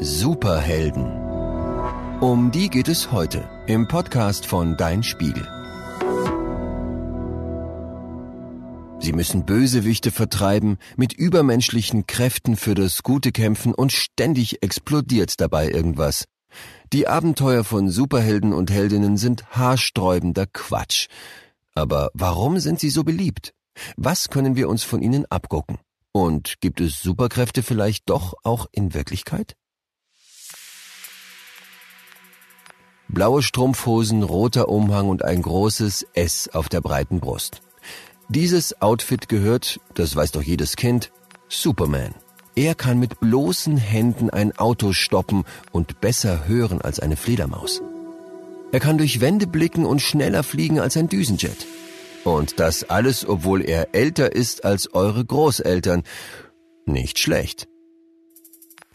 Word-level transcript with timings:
Superhelden. 0.00 1.06
Um 2.20 2.52
die 2.52 2.70
geht 2.70 2.86
es 2.86 3.10
heute 3.10 3.50
im 3.66 3.88
Podcast 3.88 4.46
von 4.46 4.76
Dein 4.76 5.02
Spiegel. 5.02 5.42
Sie 9.00 9.12
müssen 9.12 9.44
Bösewichte 9.44 10.12
vertreiben, 10.12 10.78
mit 10.96 11.14
übermenschlichen 11.14 12.06
Kräften 12.06 12.56
für 12.56 12.76
das 12.76 13.02
Gute 13.02 13.32
kämpfen 13.32 13.74
und 13.74 13.90
ständig 13.90 14.62
explodiert 14.62 15.40
dabei 15.40 15.68
irgendwas. 15.68 16.26
Die 16.92 17.08
Abenteuer 17.08 17.64
von 17.64 17.90
Superhelden 17.90 18.52
und 18.52 18.70
Heldinnen 18.70 19.16
sind 19.16 19.50
haarsträubender 19.50 20.46
Quatsch. 20.46 21.08
Aber 21.74 22.10
warum 22.14 22.60
sind 22.60 22.78
sie 22.78 22.90
so 22.90 23.02
beliebt? 23.02 23.52
Was 23.96 24.28
können 24.28 24.54
wir 24.54 24.68
uns 24.68 24.84
von 24.84 25.02
ihnen 25.02 25.26
abgucken? 25.26 25.78
Und 26.12 26.60
gibt 26.60 26.80
es 26.80 27.02
Superkräfte 27.02 27.64
vielleicht 27.64 28.08
doch 28.08 28.34
auch 28.44 28.66
in 28.70 28.94
Wirklichkeit? 28.94 29.56
Blaue 33.08 33.42
Strumpfhosen, 33.42 34.22
roter 34.22 34.68
Umhang 34.68 35.08
und 35.08 35.24
ein 35.24 35.40
großes 35.40 36.06
S 36.12 36.50
auf 36.52 36.68
der 36.68 36.82
breiten 36.82 37.20
Brust. 37.20 37.62
Dieses 38.28 38.82
Outfit 38.82 39.30
gehört, 39.30 39.80
das 39.94 40.14
weiß 40.14 40.32
doch 40.32 40.42
jedes 40.42 40.76
Kind, 40.76 41.10
Superman. 41.48 42.14
Er 42.54 42.74
kann 42.74 42.98
mit 42.98 43.18
bloßen 43.18 43.78
Händen 43.78 44.28
ein 44.28 44.56
Auto 44.58 44.92
stoppen 44.92 45.44
und 45.72 46.02
besser 46.02 46.46
hören 46.46 46.82
als 46.82 47.00
eine 47.00 47.16
Fledermaus. 47.16 47.80
Er 48.72 48.80
kann 48.80 48.98
durch 48.98 49.22
Wände 49.22 49.46
blicken 49.46 49.86
und 49.86 50.02
schneller 50.02 50.42
fliegen 50.42 50.78
als 50.78 50.96
ein 50.98 51.08
Düsenjet. 51.08 51.66
Und 52.24 52.60
das 52.60 52.90
alles, 52.90 53.26
obwohl 53.26 53.62
er 53.62 53.94
älter 53.94 54.32
ist 54.32 54.66
als 54.66 54.92
eure 54.92 55.24
Großeltern. 55.24 56.02
Nicht 56.84 57.18
schlecht. 57.18 57.68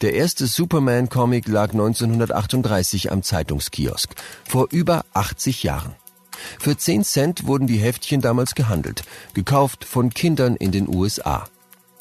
Der 0.04 0.12
erste 0.12 0.46
Superman-Comic 0.46 1.48
lag 1.48 1.70
1938 1.72 3.10
am 3.10 3.22
Zeitungskiosk, 3.22 4.10
vor 4.46 4.66
über 4.70 5.06
80 5.14 5.62
Jahren. 5.62 5.94
Für 6.58 6.76
10 6.76 7.04
Cent 7.04 7.46
wurden 7.46 7.66
die 7.66 7.78
Heftchen 7.78 8.20
damals 8.20 8.54
gehandelt, 8.54 9.04
gekauft 9.32 9.86
von 9.86 10.10
Kindern 10.10 10.56
in 10.56 10.72
den 10.72 10.94
USA. 10.94 11.46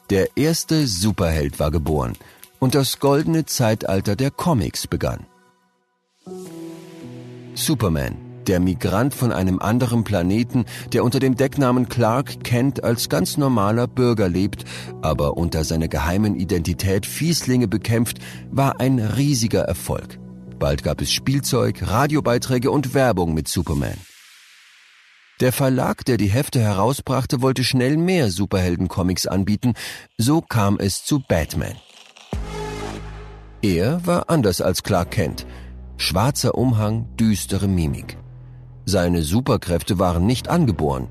Der 0.10 0.36
erste 0.36 0.86
Superheld 0.86 1.62
war 1.62 1.72
geboren 1.72 2.18
und 2.60 2.76
das 2.76 3.00
goldene 3.00 3.46
Zeitalter 3.46 4.18
der 4.18 4.32
Comics 4.32 4.86
begann. 4.86 5.26
Superman, 7.56 8.18
der 8.48 8.60
Migrant 8.60 9.14
von 9.14 9.32
einem 9.32 9.60
anderen 9.60 10.04
Planeten, 10.04 10.66
der 10.92 11.04
unter 11.04 11.20
dem 11.20 11.36
Decknamen 11.36 11.90
Clark 11.90 12.44
Kent 12.44 12.84
als 12.84 13.10
ganz 13.10 13.38
normaler 13.38 13.88
Bürger 13.88 14.30
lebt, 14.30 14.66
aber 15.02 15.38
unter 15.38 15.64
seiner 15.64 15.88
geheimen 15.88 16.36
Identität 16.36 17.06
Fieslinge 17.06 17.68
bekämpft, 17.68 18.20
war 18.52 18.80
ein 18.80 19.00
riesiger 19.00 19.64
Erfolg. 19.64 20.20
Bald 20.60 20.84
gab 20.84 21.02
es 21.02 21.12
Spielzeug, 21.12 21.82
Radiobeiträge 21.88 22.72
und 22.72 22.94
Werbung 22.94 23.34
mit 23.34 23.48
Superman. 23.48 23.98
Der 25.40 25.52
Verlag, 25.52 26.06
der 26.06 26.18
die 26.18 26.30
Hefte 26.30 26.62
herausbrachte, 26.62 27.42
wollte 27.42 27.64
schnell 27.64 27.98
mehr 27.98 28.30
Superhelden-Comics 28.30 29.28
anbieten, 29.28 29.74
so 30.18 30.42
kam 30.42 30.78
es 30.80 31.04
zu 31.04 31.20
Batman. 31.28 31.76
Er 33.62 34.06
war 34.06 34.30
anders 34.30 34.62
als 34.62 34.84
Clark 34.84 35.12
Kent. 35.12 35.46
Schwarzer 35.98 36.56
Umhang, 36.56 37.08
düstere 37.18 37.68
Mimik. 37.68 38.18
Seine 38.86 39.22
Superkräfte 39.22 40.00
waren 40.00 40.26
nicht 40.26 40.50
angeboren. 40.50 41.08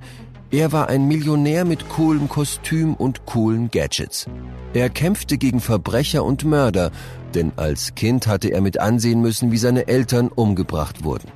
Er 0.50 0.70
war 0.70 0.88
ein 0.88 1.08
Millionär 1.08 1.64
mit 1.64 1.88
coolem 1.88 2.28
Kostüm 2.28 2.94
und 2.94 3.24
coolen 3.24 3.70
Gadgets. 3.70 4.26
Er 4.74 4.90
kämpfte 4.90 5.38
gegen 5.38 5.60
Verbrecher 5.60 6.24
und 6.24 6.44
Mörder, 6.44 6.90
denn 7.34 7.52
als 7.56 7.94
Kind 7.94 8.26
hatte 8.26 8.48
er 8.48 8.60
mit 8.60 8.78
ansehen 8.78 9.22
müssen, 9.22 9.50
wie 9.50 9.56
seine 9.56 9.88
Eltern 9.88 10.28
umgebracht 10.28 11.04
wurden. 11.04 11.30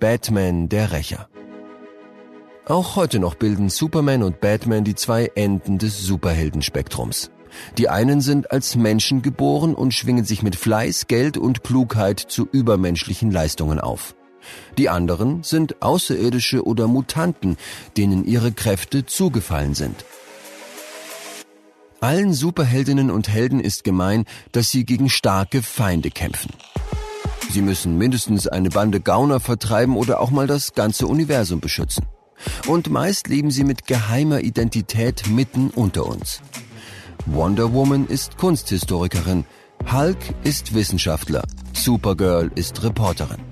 Batman 0.00 0.68
der 0.68 0.92
Rächer. 0.92 1.28
Auch 2.66 2.96
heute 2.96 3.18
noch 3.18 3.34
bilden 3.34 3.70
Superman 3.70 4.22
und 4.22 4.40
Batman 4.40 4.84
die 4.84 4.94
zwei 4.94 5.30
Enden 5.34 5.78
des 5.78 6.02
Superheldenspektrums. 6.02 7.30
Die 7.78 7.88
einen 7.88 8.20
sind 8.20 8.50
als 8.50 8.76
Menschen 8.76 9.22
geboren 9.22 9.74
und 9.74 9.94
schwingen 9.94 10.24
sich 10.24 10.42
mit 10.42 10.56
Fleiß, 10.56 11.06
Geld 11.06 11.38
und 11.38 11.64
Klugheit 11.64 12.20
zu 12.20 12.46
übermenschlichen 12.50 13.30
Leistungen 13.30 13.78
auf. 13.78 14.14
Die 14.78 14.88
anderen 14.88 15.42
sind 15.42 15.82
Außerirdische 15.82 16.64
oder 16.64 16.88
Mutanten, 16.88 17.56
denen 17.96 18.24
ihre 18.24 18.52
Kräfte 18.52 19.06
zugefallen 19.06 19.74
sind. 19.74 20.04
Allen 22.00 22.32
Superheldinnen 22.32 23.10
und 23.10 23.28
Helden 23.28 23.60
ist 23.60 23.84
gemein, 23.84 24.24
dass 24.50 24.70
sie 24.70 24.84
gegen 24.84 25.08
starke 25.08 25.62
Feinde 25.62 26.10
kämpfen. 26.10 26.50
Sie 27.52 27.62
müssen 27.62 27.96
mindestens 27.98 28.48
eine 28.48 28.70
Bande 28.70 29.00
Gauner 29.00 29.38
vertreiben 29.38 29.96
oder 29.96 30.20
auch 30.20 30.30
mal 30.30 30.46
das 30.46 30.72
ganze 30.72 31.06
Universum 31.06 31.60
beschützen. 31.60 32.06
Und 32.66 32.90
meist 32.90 33.28
leben 33.28 33.50
sie 33.50 33.62
mit 33.62 33.86
geheimer 33.86 34.40
Identität 34.40 35.28
mitten 35.28 35.70
unter 35.70 36.06
uns. 36.06 36.40
Wonder 37.26 37.72
Woman 37.72 38.06
ist 38.06 38.36
Kunsthistorikerin, 38.36 39.44
Hulk 39.92 40.18
ist 40.42 40.74
Wissenschaftler, 40.74 41.42
Supergirl 41.72 42.50
ist 42.54 42.82
Reporterin. 42.82 43.51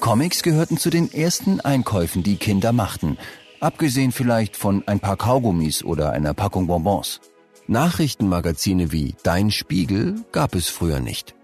Comics 0.00 0.42
gehörten 0.42 0.78
zu 0.78 0.88
den 0.88 1.12
ersten 1.12 1.60
Einkäufen, 1.60 2.22
die 2.22 2.36
Kinder 2.36 2.72
machten, 2.72 3.18
abgesehen 3.60 4.12
vielleicht 4.12 4.56
von 4.56 4.82
ein 4.86 4.98
paar 4.98 5.18
Kaugummis 5.18 5.84
oder 5.84 6.12
einer 6.12 6.32
Packung 6.32 6.66
Bonbons. 6.66 7.20
Nachrichtenmagazine 7.66 8.92
wie 8.92 9.14
Dein 9.22 9.50
Spiegel 9.50 10.24
gab 10.32 10.54
es 10.54 10.68
früher 10.68 11.00
nicht. 11.00 11.34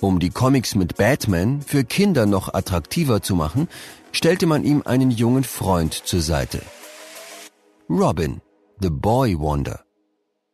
Um 0.00 0.18
die 0.18 0.30
Comics 0.30 0.74
mit 0.74 0.96
Batman 0.96 1.62
für 1.62 1.84
Kinder 1.84 2.26
noch 2.26 2.52
attraktiver 2.52 3.22
zu 3.22 3.36
machen, 3.36 3.68
stellte 4.10 4.46
man 4.46 4.64
ihm 4.64 4.82
einen 4.84 5.12
jungen 5.12 5.44
Freund 5.44 5.94
zur 5.94 6.22
Seite. 6.22 6.60
Robin, 7.88 8.40
The 8.80 8.90
Boy 8.90 9.38
Wonder. 9.38 9.84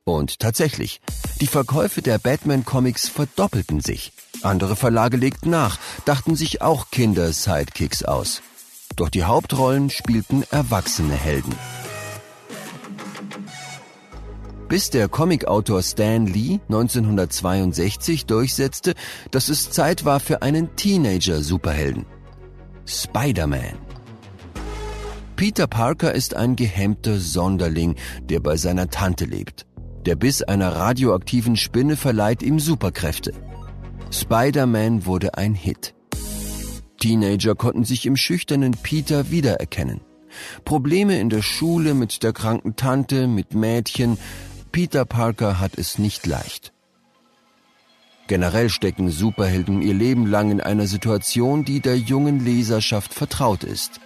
Und 0.04 0.38
tatsächlich, 0.38 1.00
die 1.40 1.46
Verkäufe 1.46 2.02
der 2.02 2.18
Batman-Comics 2.18 3.08
verdoppelten 3.08 3.80
sich. 3.80 4.12
Andere 4.42 4.76
Verlage 4.76 5.16
legten 5.16 5.50
nach, 5.50 5.78
dachten 6.04 6.34
sich 6.34 6.62
auch 6.62 6.90
Kinder-Sidekicks 6.90 8.04
aus. 8.04 8.42
Doch 8.96 9.08
die 9.08 9.24
Hauptrollen 9.24 9.90
spielten 9.90 10.44
erwachsene 10.50 11.14
Helden. 11.14 11.54
Bis 14.68 14.90
der 14.90 15.08
Comicautor 15.08 15.82
Stan 15.82 16.26
Lee 16.26 16.60
1962 16.68 18.26
durchsetzte, 18.26 18.94
dass 19.30 19.48
es 19.48 19.70
Zeit 19.70 20.04
war 20.04 20.18
für 20.18 20.42
einen 20.42 20.74
Teenager-Superhelden. 20.76 22.06
Spider-Man. 22.86 23.78
Peter 25.36 25.66
Parker 25.66 26.14
ist 26.14 26.34
ein 26.34 26.56
gehemmter 26.56 27.18
Sonderling, 27.18 27.96
der 28.22 28.40
bei 28.40 28.56
seiner 28.56 28.88
Tante 28.88 29.24
lebt. 29.24 29.66
Der 30.06 30.16
Biss 30.16 30.42
einer 30.42 30.74
radioaktiven 30.74 31.56
Spinne 31.56 31.96
verleiht 31.96 32.42
ihm 32.42 32.58
Superkräfte. 32.58 33.32
Spider-Man 34.12 35.06
wurde 35.06 35.38
ein 35.38 35.54
Hit. 35.54 35.94
Teenager 37.00 37.54
konnten 37.54 37.84
sich 37.84 38.04
im 38.04 38.16
schüchternen 38.16 38.72
Peter 38.72 39.30
wiedererkennen. 39.30 40.02
Probleme 40.64 41.18
in 41.18 41.30
der 41.30 41.42
Schule 41.42 41.94
mit 41.94 42.22
der 42.22 42.32
kranken 42.32 42.76
Tante, 42.76 43.26
mit 43.26 43.54
Mädchen. 43.54 44.18
Peter 44.70 45.04
Parker 45.04 45.58
hat 45.58 45.78
es 45.78 45.98
nicht 45.98 46.26
leicht. 46.26 46.72
Generell 48.28 48.68
stecken 48.68 49.10
Superhelden 49.10 49.82
ihr 49.82 49.94
Leben 49.94 50.26
lang 50.26 50.50
in 50.50 50.60
einer 50.60 50.86
Situation, 50.86 51.64
die 51.64 51.80
der 51.80 51.98
jungen 51.98 52.44
Leserschaft 52.44 53.12
vertraut 53.14 53.64
ist. 53.64 54.00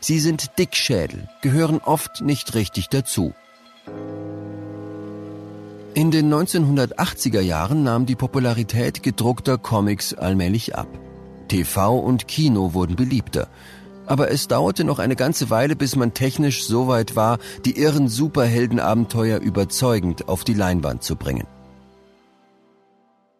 Sie 0.00 0.20
sind 0.20 0.58
Dickschädel, 0.58 1.28
gehören 1.42 1.78
oft 1.78 2.22
nicht 2.22 2.54
richtig 2.54 2.88
dazu. 2.88 3.34
In 5.98 6.12
den 6.12 6.32
1980er 6.32 7.40
Jahren 7.40 7.82
nahm 7.82 8.06
die 8.06 8.14
Popularität 8.14 9.02
gedruckter 9.02 9.58
Comics 9.58 10.14
allmählich 10.14 10.76
ab. 10.76 10.86
TV 11.48 11.98
und 11.98 12.28
Kino 12.28 12.72
wurden 12.72 12.94
beliebter. 12.94 13.48
Aber 14.06 14.30
es 14.30 14.46
dauerte 14.46 14.84
noch 14.84 15.00
eine 15.00 15.16
ganze 15.16 15.50
Weile, 15.50 15.74
bis 15.74 15.96
man 15.96 16.14
technisch 16.14 16.62
so 16.62 16.86
weit 16.86 17.16
war, 17.16 17.38
die 17.64 17.76
irren 17.76 18.06
Superheldenabenteuer 18.08 19.40
überzeugend 19.40 20.28
auf 20.28 20.44
die 20.44 20.54
Leinwand 20.54 21.02
zu 21.02 21.16
bringen. 21.16 21.48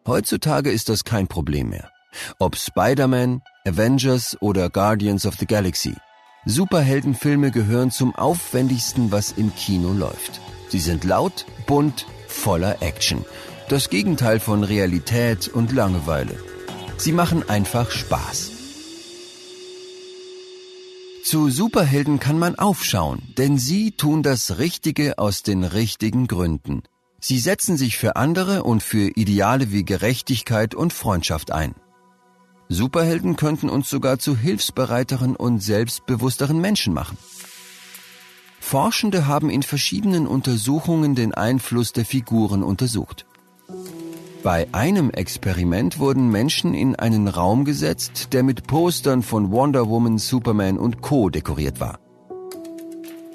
Heutzutage 0.04 0.72
ist 0.72 0.88
das 0.88 1.04
kein 1.04 1.28
Problem 1.28 1.68
mehr. 1.68 1.88
Ob 2.40 2.56
Spider-Man, 2.56 3.40
Avengers 3.68 4.36
oder 4.40 4.68
Guardians 4.68 5.26
of 5.26 5.36
the 5.38 5.46
Galaxy. 5.46 5.94
Superheldenfilme 6.44 7.52
gehören 7.52 7.92
zum 7.92 8.16
aufwendigsten, 8.16 9.12
was 9.12 9.30
im 9.30 9.54
Kino 9.54 9.92
läuft. 9.92 10.40
Sie 10.70 10.80
sind 10.80 11.04
laut, 11.04 11.46
bunt, 11.68 12.04
voller 12.38 12.80
Action. 12.82 13.24
Das 13.68 13.90
Gegenteil 13.90 14.40
von 14.40 14.64
Realität 14.64 15.48
und 15.48 15.72
Langeweile. 15.72 16.36
Sie 16.96 17.12
machen 17.12 17.48
einfach 17.48 17.90
Spaß. 17.90 18.52
Zu 21.24 21.50
Superhelden 21.50 22.20
kann 22.20 22.38
man 22.38 22.54
aufschauen, 22.54 23.20
denn 23.36 23.58
sie 23.58 23.90
tun 23.92 24.22
das 24.22 24.58
Richtige 24.58 25.18
aus 25.18 25.42
den 25.42 25.62
richtigen 25.64 26.26
Gründen. 26.26 26.84
Sie 27.20 27.38
setzen 27.38 27.76
sich 27.76 27.98
für 27.98 28.16
andere 28.16 28.62
und 28.62 28.82
für 28.82 29.10
Ideale 29.10 29.70
wie 29.72 29.84
Gerechtigkeit 29.84 30.74
und 30.74 30.92
Freundschaft 30.92 31.50
ein. 31.50 31.74
Superhelden 32.70 33.36
könnten 33.36 33.68
uns 33.68 33.90
sogar 33.90 34.18
zu 34.18 34.36
hilfsbereiteren 34.36 35.34
und 35.34 35.58
selbstbewussteren 35.58 36.60
Menschen 36.60 36.94
machen. 36.94 37.18
Forschende 38.68 39.26
haben 39.26 39.48
in 39.48 39.62
verschiedenen 39.62 40.26
Untersuchungen 40.26 41.14
den 41.14 41.32
Einfluss 41.32 41.94
der 41.94 42.04
Figuren 42.04 42.62
untersucht. 42.62 43.24
Bei 44.42 44.68
einem 44.72 45.08
Experiment 45.08 45.98
wurden 45.98 46.28
Menschen 46.28 46.74
in 46.74 46.94
einen 46.94 47.28
Raum 47.28 47.64
gesetzt, 47.64 48.34
der 48.34 48.42
mit 48.42 48.66
Postern 48.66 49.22
von 49.22 49.52
Wonder 49.52 49.88
Woman, 49.88 50.18
Superman 50.18 50.76
und 50.76 51.00
Co 51.00 51.30
dekoriert 51.30 51.80
war. 51.80 51.98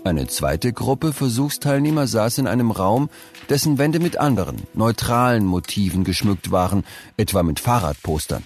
Eine 0.03 0.27
zweite 0.27 0.71
Gruppe 0.71 1.13
Versuchsteilnehmer 1.13 2.05
saß 2.05 2.37
in 2.37 2.45
einem 2.45 2.69
Raum, 2.69 3.09
dessen 3.49 3.79
Wände 3.79 3.99
mit 3.99 4.17
anderen, 4.17 4.57
neutralen 4.75 5.45
Motiven 5.47 6.03
geschmückt 6.03 6.51
waren, 6.51 6.83
etwa 7.17 7.41
mit 7.41 7.59
Fahrradpostern. 7.59 8.43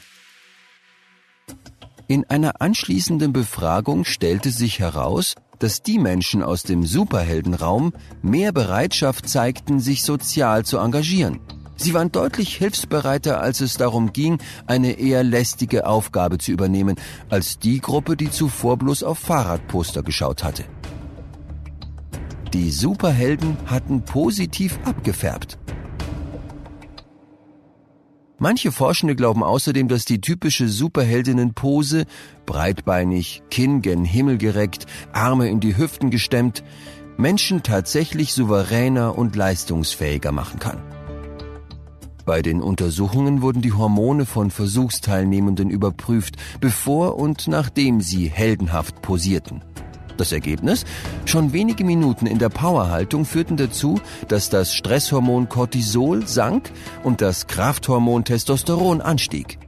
In 2.08 2.24
einer 2.30 2.62
anschließenden 2.62 3.34
Befragung 3.34 4.06
stellte 4.06 4.52
sich 4.52 4.80
heraus, 4.80 5.36
dass 5.60 5.82
die 5.82 6.00
Menschen 6.00 6.44
aus 6.44 6.64
dem 6.64 6.86
Superheldenraum 6.86 7.94
mehr 8.22 8.52
Bereitschaft 8.52 9.28
zeigten, 9.30 9.80
sich 9.80 10.04
sozial 10.04 10.66
zu 10.66 10.78
engagieren. 10.78 11.40
Sie 11.76 11.94
waren 11.94 12.12
deutlich 12.12 12.56
hilfsbereiter, 12.56 13.40
als 13.40 13.62
es 13.62 13.78
darum 13.78 14.12
ging, 14.12 14.40
eine 14.66 14.94
eher 14.94 15.24
lästige 15.24 15.86
Aufgabe 15.86 16.40
zu 16.40 16.52
übernehmen, 16.52 16.96
als 17.30 17.60
die 17.60 17.80
Gruppe, 17.80 18.18
die 18.18 18.32
zuvor 18.32 18.78
bloß 18.78 19.04
auf 19.04 19.20
Fahrradposter 19.20 20.02
geschaut 20.02 20.44
hatte. 20.44 20.64
Die 22.54 22.72
Superhelden 22.72 23.58
hatten 23.68 24.02
positiv 24.04 24.80
abgefärbt. 24.86 25.60
Manche 28.40 28.72
Forschende 28.72 29.16
glauben 29.16 29.42
außerdem, 29.42 29.88
dass 29.88 30.06
die 30.06 30.22
typische 30.22 30.70
Superheldinnenpose, 30.70 32.06
breitbeinig, 32.46 33.42
Kinn 33.50 33.82
gen 33.82 34.06
Himmel 34.06 34.38
gereckt, 34.38 34.86
Arme 35.12 35.50
in 35.50 35.60
die 35.60 35.76
Hüften 35.76 36.12
gestemmt, 36.12 36.64
Menschen 37.18 37.64
tatsächlich 37.64 38.34
souveräner 38.34 39.18
und 39.18 39.36
leistungsfähiger 39.36 40.32
machen 40.32 40.60
kann. 40.60 40.84
Bei 42.28 42.44
den 42.44 42.62
Untersuchungen 42.62 43.42
wurden 43.42 43.64
die 43.64 43.74
Hormone 43.74 44.26
von 44.26 44.52
Versuchsteilnehmenden 44.52 45.72
überprüft, 45.72 46.36
bevor 46.60 47.18
und 47.18 47.48
nachdem 47.48 48.02
sie 48.02 48.28
heldenhaft 48.28 49.02
posierten. 49.02 49.64
Das 50.18 50.32
Ergebnis? 50.32 50.84
Schon 51.26 51.54
wenige 51.54 51.84
Minuten 51.84 52.26
in 52.26 52.40
der 52.40 52.50
Powerhaltung 52.50 53.24
führten 53.26 53.56
dazu, 53.56 54.02
dass 54.28 54.50
das 54.50 54.74
Stresshormon 54.74 55.48
Cortisol 55.48 56.28
sank 56.28 56.72
und 57.04 57.22
das 57.22 57.48
Krafthormon 57.48 58.26
Testosteron 58.26 59.02
anstieg. 59.02 59.60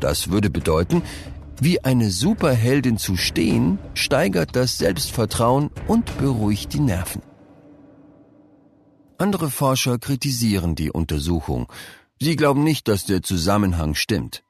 Das 0.00 0.30
würde 0.30 0.50
bedeuten, 0.50 1.02
wie 1.60 1.84
eine 1.84 2.10
Superheldin 2.10 2.98
zu 2.98 3.16
stehen, 3.16 3.78
steigert 3.94 4.56
das 4.56 4.78
Selbstvertrauen 4.78 5.70
und 5.86 6.18
beruhigt 6.18 6.72
die 6.72 6.80
Nerven. 6.80 7.22
Andere 9.16 9.50
Forscher 9.50 9.98
kritisieren 9.98 10.74
die 10.74 10.90
Untersuchung. 10.90 11.68
Sie 12.20 12.34
glauben 12.34 12.64
nicht, 12.64 12.88
dass 12.88 13.06
der 13.06 13.22
Zusammenhang 13.22 13.94
stimmt. 13.94 14.42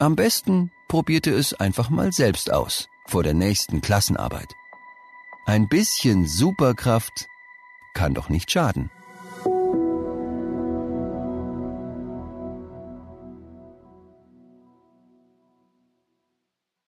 Am 0.00 0.14
besten 0.14 0.70
probierte 0.86 1.32
es 1.32 1.54
einfach 1.54 1.90
mal 1.90 2.12
selbst 2.12 2.52
aus 2.52 2.88
vor 3.06 3.24
der 3.24 3.34
nächsten 3.34 3.80
Klassenarbeit. 3.80 4.54
Ein 5.44 5.68
bisschen 5.68 6.24
Superkraft 6.24 7.26
kann 7.94 8.14
doch 8.14 8.28
nicht 8.28 8.48
schaden. 8.48 8.92